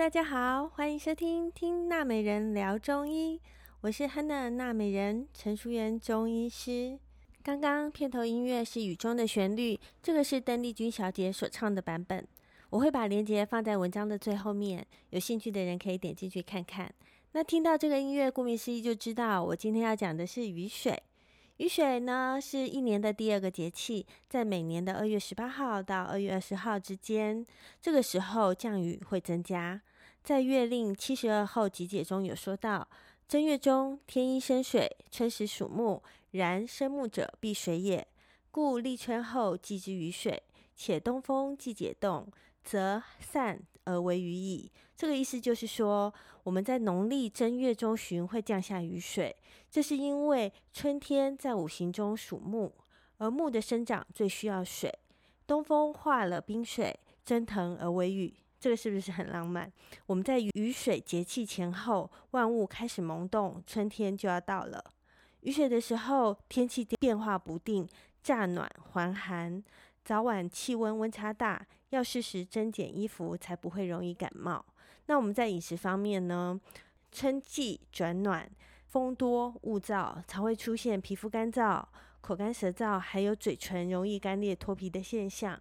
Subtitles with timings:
[0.00, 3.38] 大家好，欢迎收听听纳美人聊中医，
[3.82, 6.98] 我是 Hanna 纳美人陈淑媛中医师。
[7.42, 12.26] 刚刚片头音乐是雨中的旋律，这个是邓丽君小姐所唱的版本。
[12.70, 16.90] 我会把链接放在文章的最后面，有兴趣的人可以点进去看看。
[17.32, 20.98] 那听到这个音乐，顾名思义就知道我今天要讲的是雨水。
[21.58, 27.46] 雨水呢，是一年的第二个节气，在每年的二月十八号到二月二十号之间，
[27.82, 29.78] 这个时候降雨会增加。
[30.22, 32.86] 在《月令七十二候集解》中有说到：
[33.26, 36.02] 正月中，天一生水，春时属木，
[36.32, 38.06] 然生木者必水也。
[38.50, 40.42] 故立春后祭之雨水，
[40.76, 42.28] 且东风既解冻，
[42.62, 44.70] 则散而为雨矣。
[44.96, 49.34] 这个意思就是说，我们在农历正月中旬会降下雨水，
[49.70, 52.74] 这是因为春天在五行中属木，
[53.16, 54.92] 而木的生长最需要水。
[55.46, 59.72] 东风化了冰水，蒸腾而为雨，这个是不是很浪漫？
[60.04, 64.84] 我们在雨水节气前后，万物开始萌动，春天就要到了。
[65.40, 67.88] 雨水的时候，天气变化不定，
[68.22, 69.64] 乍暖还寒。
[70.04, 74.62] 早晚气温温差大，要适时增减衣服，才不会容易感冒。
[75.06, 76.60] 那我们在饮食方面呢？
[77.10, 78.48] 春季转暖，
[78.86, 81.82] 风多雾燥，才会出现皮肤干燥、
[82.20, 85.58] 口干舌燥，还有嘴唇容易干裂脱皮的现象。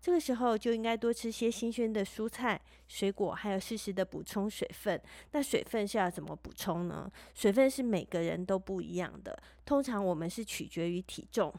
[0.00, 5.00] 这个时候就应该多吃些新鲜的蔬菜、水果，还有适时的补充水分。
[5.32, 7.10] 那水分是要怎么补充呢？
[7.34, 11.52] 水分是每个人都不一样的，通常我们是取决于体重。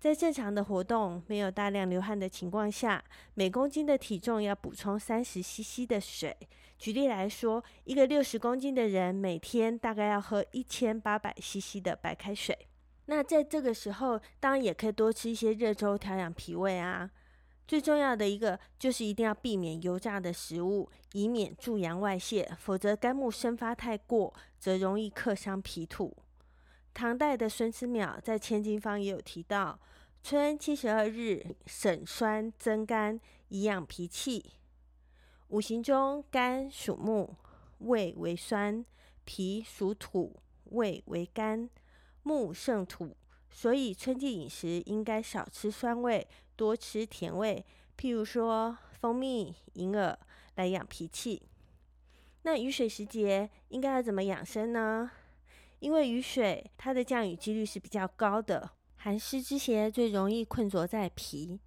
[0.00, 3.04] 在正常的活动、没有大量流汗的情况下，
[3.34, 6.36] 每公斤的体重要补充三十 CC 的水。
[6.78, 12.56] 举例来说，一个六十公斤的人每天大概要喝一千八百 CC 的白开水。
[13.06, 17.10] 那在这个时候，当然也可以多吃一些热粥调养脾胃啊。
[17.70, 26.16] 最重要的一个就是一定要避免油炸的食物，以免助阳外泄，否则肝木生发太过，则容易克伤脾土。
[26.92, 29.78] 唐代的孙思邈在《千金方》也有提到
[30.20, 33.20] ：“春七十二日，省酸增甘，
[33.50, 34.54] 以养脾气。”
[35.46, 37.36] 五行中，肝属木，
[37.78, 38.84] 胃为酸；
[39.24, 41.70] 脾属土，胃为肝。
[42.24, 43.16] 木胜土，
[43.50, 47.64] 所以春季饮食应该少吃酸味，多吃甜味，
[47.98, 50.18] 譬如说蜂蜜、银耳，
[50.54, 51.42] 来养脾气。
[52.42, 55.10] 那雨水时节应该要怎么养生呢？
[55.80, 61.58] 因为雨水它的降雨几率是比较高的，寒湿之邪最容易困着在脾。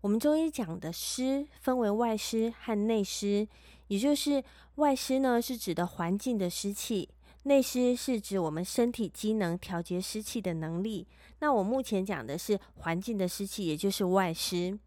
[0.00, 3.46] 我们中医讲的湿分为外湿和内湿，
[3.88, 4.42] 也就是
[4.74, 7.08] 外湿呢是指的环境的湿气，
[7.44, 11.06] 内湿是指我们身体机能调节湿气的能力。
[11.40, 14.78] 那我目前讲的是环境的湿气，也就是外湿。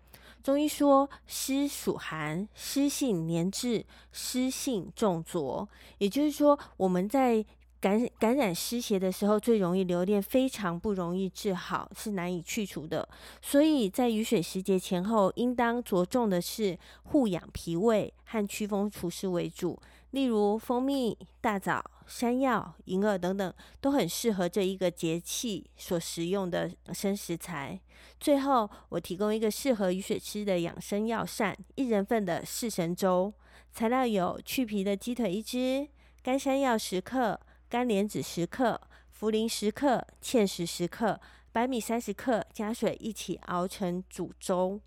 [0.41, 5.67] 中医说湿属寒，湿性黏滞，湿性重浊，
[5.97, 7.43] 也就是说我们在
[7.81, 13.07] 感感染湿邪的时候，最容易留恋，非常不容易治好，是难以去除的。
[13.41, 19.79] 所以在雨水时节前后，应当着重的是护养脾胃和祛风除湿为主。
[20.11, 27.79] 例如蜂蜜、大枣、山药、银耳等等，都很适合这一个节气所食用的生食材。
[28.19, 33.33] 最后，我提供一个适合雨水吃的养生药膳：一人份的四神粥。
[33.71, 35.87] 材料有去皮的鸡腿一只，
[36.23, 37.39] 干山药十克。
[37.67, 38.79] 干莲子十克，
[39.19, 41.19] 茯苓十克，芡实十克，
[41.51, 44.79] 白米三十克，加水一起熬成煮粥。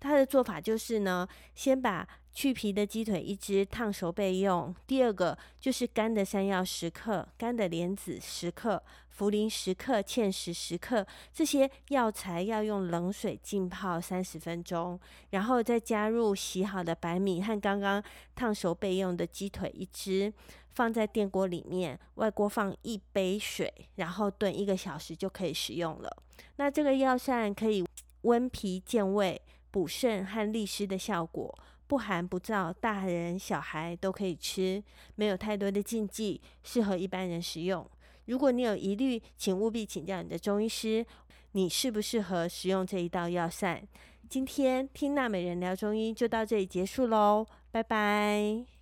[0.00, 4.74] 它的做法就是呢，先把去皮的鸡腿一只烫熟备用。
[4.88, 8.82] 第二个就是干的山药十克，干的莲子十克，
[9.16, 11.06] 茯苓十克，芡实十克。
[11.32, 14.98] 这些药材要用冷水浸泡三十分钟，
[15.30, 18.02] 然后再加入洗好的白米和刚刚
[18.34, 20.32] 烫熟备用的鸡腿一只，
[20.74, 26.16] 放在电锅里面，外锅放一杯水，然后炖一个小时就可以食用了。
[26.56, 27.86] 那这个药膳可以
[28.22, 29.40] 温脾健胃、
[29.70, 31.56] 补肾和利湿的效果。
[31.86, 34.82] 不寒不燥，大人小孩都可以吃，
[35.16, 37.88] 没有太多的禁忌，适合一般人食用。
[38.26, 41.04] 如果你有疑虑，请务必请教你的中医师，
[41.52, 43.82] 你适不适合食用这一道药膳？
[44.28, 48.74] 今天听娜美人聊中医就到这里结束喽，拜拜。